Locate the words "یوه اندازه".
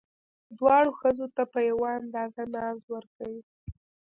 1.69-2.43